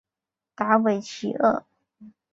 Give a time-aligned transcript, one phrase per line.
[0.55, 1.63] 达韦齐厄。